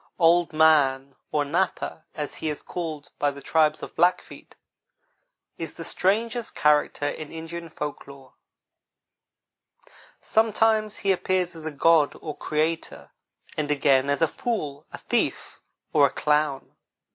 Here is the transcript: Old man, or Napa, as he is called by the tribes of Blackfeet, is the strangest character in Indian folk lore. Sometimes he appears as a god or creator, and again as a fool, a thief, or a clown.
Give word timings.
Old 0.17 0.51
man, 0.51 1.13
or 1.31 1.45
Napa, 1.45 2.05
as 2.15 2.33
he 2.33 2.49
is 2.49 2.63
called 2.63 3.11
by 3.19 3.29
the 3.29 3.39
tribes 3.39 3.83
of 3.83 3.95
Blackfeet, 3.95 4.55
is 5.59 5.75
the 5.75 5.83
strangest 5.83 6.55
character 6.55 7.07
in 7.07 7.31
Indian 7.31 7.69
folk 7.69 8.07
lore. 8.07 8.33
Sometimes 10.19 10.97
he 10.97 11.11
appears 11.11 11.55
as 11.55 11.67
a 11.67 11.71
god 11.71 12.15
or 12.19 12.35
creator, 12.35 13.11
and 13.55 13.69
again 13.69 14.09
as 14.09 14.23
a 14.23 14.27
fool, 14.27 14.87
a 14.91 14.97
thief, 14.97 15.59
or 15.93 16.07
a 16.07 16.11
clown. 16.11 16.75